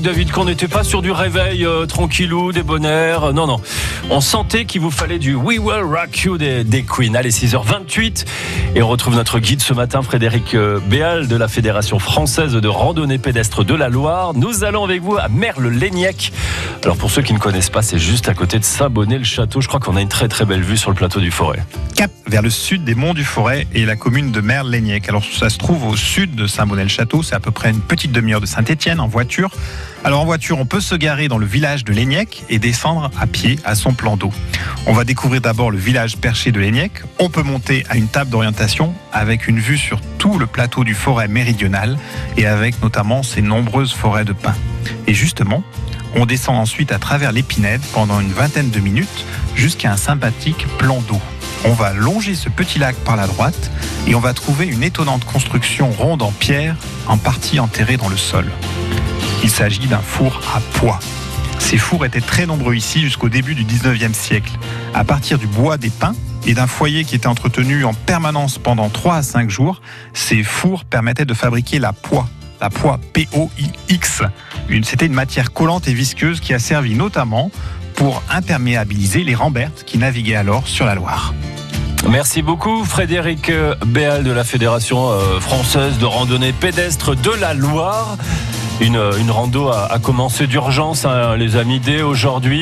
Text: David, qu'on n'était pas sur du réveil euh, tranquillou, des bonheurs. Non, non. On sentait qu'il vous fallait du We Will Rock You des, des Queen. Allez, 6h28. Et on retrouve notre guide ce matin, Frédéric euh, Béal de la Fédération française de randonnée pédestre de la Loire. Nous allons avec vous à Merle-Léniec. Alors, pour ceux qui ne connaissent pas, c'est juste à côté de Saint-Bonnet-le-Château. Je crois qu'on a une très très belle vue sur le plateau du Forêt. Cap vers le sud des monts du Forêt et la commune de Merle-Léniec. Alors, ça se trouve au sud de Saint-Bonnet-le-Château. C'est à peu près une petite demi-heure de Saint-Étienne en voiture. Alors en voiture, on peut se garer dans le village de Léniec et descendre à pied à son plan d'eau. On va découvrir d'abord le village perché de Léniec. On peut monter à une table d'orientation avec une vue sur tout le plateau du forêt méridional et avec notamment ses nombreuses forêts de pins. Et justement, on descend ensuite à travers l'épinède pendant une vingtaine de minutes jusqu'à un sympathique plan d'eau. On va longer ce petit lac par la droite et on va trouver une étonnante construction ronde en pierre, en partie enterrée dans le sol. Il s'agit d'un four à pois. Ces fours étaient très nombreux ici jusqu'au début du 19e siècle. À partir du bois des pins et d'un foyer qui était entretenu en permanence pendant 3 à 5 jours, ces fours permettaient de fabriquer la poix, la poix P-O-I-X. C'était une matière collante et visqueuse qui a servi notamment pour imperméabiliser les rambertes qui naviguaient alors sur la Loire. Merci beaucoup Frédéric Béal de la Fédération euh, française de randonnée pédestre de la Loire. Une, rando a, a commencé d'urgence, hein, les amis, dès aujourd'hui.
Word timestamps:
David, 0.00 0.30
qu'on 0.30 0.46
n'était 0.46 0.68
pas 0.68 0.84
sur 0.84 1.02
du 1.02 1.10
réveil 1.10 1.64
euh, 1.66 1.86
tranquillou, 1.86 2.52
des 2.52 2.62
bonheurs. 2.62 3.32
Non, 3.34 3.46
non. 3.46 3.60
On 4.08 4.20
sentait 4.20 4.64
qu'il 4.64 4.80
vous 4.80 4.90
fallait 4.90 5.18
du 5.18 5.34
We 5.34 5.58
Will 5.58 5.82
Rock 5.82 6.22
You 6.24 6.38
des, 6.38 6.64
des 6.64 6.82
Queen. 6.82 7.16
Allez, 7.16 7.30
6h28. 7.30 8.24
Et 8.74 8.82
on 8.82 8.88
retrouve 8.88 9.14
notre 9.14 9.38
guide 9.38 9.60
ce 9.60 9.74
matin, 9.74 10.02
Frédéric 10.02 10.54
euh, 10.54 10.80
Béal 10.80 11.28
de 11.28 11.36
la 11.36 11.48
Fédération 11.48 11.98
française 11.98 12.52
de 12.52 12.68
randonnée 12.68 13.18
pédestre 13.18 13.64
de 13.64 13.74
la 13.74 13.88
Loire. 13.88 14.32
Nous 14.34 14.64
allons 14.64 14.84
avec 14.84 15.02
vous 15.02 15.16
à 15.16 15.28
Merle-Léniec. 15.28 16.32
Alors, 16.84 16.96
pour 16.96 17.10
ceux 17.10 17.22
qui 17.22 17.34
ne 17.34 17.38
connaissent 17.38 17.70
pas, 17.70 17.82
c'est 17.82 17.98
juste 17.98 18.28
à 18.28 18.34
côté 18.34 18.58
de 18.58 18.64
Saint-Bonnet-le-Château. 18.64 19.60
Je 19.60 19.68
crois 19.68 19.80
qu'on 19.80 19.96
a 19.96 20.00
une 20.00 20.08
très 20.08 20.28
très 20.28 20.44
belle 20.44 20.62
vue 20.62 20.76
sur 20.76 20.90
le 20.90 20.96
plateau 20.96 21.20
du 21.20 21.30
Forêt. 21.30 21.62
Cap 21.96 22.10
vers 22.26 22.42
le 22.42 22.50
sud 22.50 22.84
des 22.84 22.94
monts 22.94 23.14
du 23.14 23.24
Forêt 23.24 23.66
et 23.74 23.84
la 23.84 23.96
commune 23.96 24.30
de 24.30 24.40
Merle-Léniec. 24.40 25.08
Alors, 25.08 25.24
ça 25.24 25.50
se 25.50 25.58
trouve 25.58 25.84
au 25.84 25.96
sud 25.96 26.34
de 26.34 26.46
Saint-Bonnet-le-Château. 26.46 27.22
C'est 27.22 27.34
à 27.34 27.40
peu 27.40 27.50
près 27.50 27.70
une 27.70 27.80
petite 27.80 28.12
demi-heure 28.12 28.40
de 28.40 28.46
Saint-Étienne 28.46 29.00
en 29.00 29.08
voiture. 29.08 29.50
Alors 30.02 30.20
en 30.20 30.24
voiture, 30.24 30.58
on 30.58 30.64
peut 30.64 30.80
se 30.80 30.94
garer 30.94 31.28
dans 31.28 31.36
le 31.36 31.44
village 31.44 31.84
de 31.84 31.92
Léniec 31.92 32.44
et 32.48 32.58
descendre 32.58 33.10
à 33.20 33.26
pied 33.26 33.58
à 33.64 33.74
son 33.74 33.92
plan 33.92 34.16
d'eau. 34.16 34.32
On 34.86 34.94
va 34.94 35.04
découvrir 35.04 35.42
d'abord 35.42 35.70
le 35.70 35.76
village 35.76 36.16
perché 36.16 36.52
de 36.52 36.58
Léniec. 36.58 36.92
On 37.18 37.28
peut 37.28 37.42
monter 37.42 37.84
à 37.90 37.96
une 37.96 38.08
table 38.08 38.30
d'orientation 38.30 38.94
avec 39.12 39.46
une 39.46 39.58
vue 39.58 39.76
sur 39.76 40.00
tout 40.16 40.38
le 40.38 40.46
plateau 40.46 40.84
du 40.84 40.94
forêt 40.94 41.28
méridional 41.28 41.98
et 42.38 42.46
avec 42.46 42.82
notamment 42.82 43.22
ses 43.22 43.42
nombreuses 43.42 43.92
forêts 43.92 44.24
de 44.24 44.32
pins. 44.32 44.56
Et 45.06 45.12
justement, 45.12 45.62
on 46.16 46.24
descend 46.24 46.56
ensuite 46.56 46.92
à 46.92 46.98
travers 46.98 47.32
l'épinède 47.32 47.82
pendant 47.92 48.20
une 48.20 48.32
vingtaine 48.32 48.70
de 48.70 48.80
minutes 48.80 49.26
jusqu'à 49.54 49.92
un 49.92 49.98
sympathique 49.98 50.66
plan 50.78 51.02
d'eau. 51.02 51.20
On 51.66 51.74
va 51.74 51.92
longer 51.92 52.34
ce 52.34 52.48
petit 52.48 52.78
lac 52.78 52.96
par 52.96 53.16
la 53.16 53.26
droite 53.26 53.70
et 54.06 54.14
on 54.14 54.20
va 54.20 54.32
trouver 54.32 54.66
une 54.66 54.82
étonnante 54.82 55.26
construction 55.26 55.90
ronde 55.90 56.22
en 56.22 56.32
pierre, 56.32 56.74
en 57.06 57.18
partie 57.18 57.60
enterrée 57.60 57.98
dans 57.98 58.08
le 58.08 58.16
sol. 58.16 58.50
Il 59.42 59.50
s'agit 59.50 59.86
d'un 59.86 60.00
four 60.00 60.40
à 60.54 60.60
pois. 60.78 60.98
Ces 61.58 61.78
fours 61.78 62.04
étaient 62.04 62.20
très 62.20 62.46
nombreux 62.46 62.74
ici 62.74 63.00
jusqu'au 63.00 63.28
début 63.28 63.54
du 63.54 63.64
19e 63.64 64.12
siècle. 64.12 64.52
À 64.92 65.04
partir 65.04 65.38
du 65.38 65.46
bois 65.46 65.78
des 65.78 65.90
pins 65.90 66.14
et 66.46 66.54
d'un 66.54 66.66
foyer 66.66 67.04
qui 67.04 67.14
était 67.14 67.26
entretenu 67.26 67.84
en 67.84 67.94
permanence 67.94 68.58
pendant 68.58 68.88
3 68.88 69.16
à 69.16 69.22
5 69.22 69.48
jours, 69.48 69.80
ces 70.12 70.42
fours 70.42 70.84
permettaient 70.84 71.24
de 71.24 71.34
fabriquer 71.34 71.78
la 71.78 71.92
poix, 71.92 72.28
la 72.60 72.70
poix 72.70 72.98
P-O-I-X. 73.12 74.22
C'était 74.82 75.06
une 75.06 75.14
matière 75.14 75.52
collante 75.52 75.88
et 75.88 75.94
visqueuse 75.94 76.40
qui 76.40 76.52
a 76.54 76.58
servi 76.58 76.94
notamment 76.94 77.50
pour 77.94 78.22
imperméabiliser 78.30 79.24
les 79.24 79.34
rambertes 79.34 79.84
qui 79.84 79.98
naviguaient 79.98 80.36
alors 80.36 80.66
sur 80.66 80.86
la 80.86 80.94
Loire. 80.94 81.34
Merci 82.08 82.40
beaucoup 82.40 82.84
Frédéric 82.84 83.52
Béal 83.86 84.24
de 84.24 84.32
la 84.32 84.42
Fédération 84.42 85.10
euh, 85.10 85.38
française 85.38 85.98
de 85.98 86.06
randonnée 86.06 86.52
pédestre 86.52 87.14
de 87.14 87.30
la 87.30 87.52
Loire. 87.52 88.16
Une, 88.80 89.30
rando 89.30 89.68
a, 89.68 89.86
a 89.92 89.98
commencé 89.98 90.46
d'urgence, 90.46 91.04
hein, 91.04 91.36
les 91.36 91.56
amis, 91.56 91.80
dès 91.80 92.02
aujourd'hui. 92.02 92.58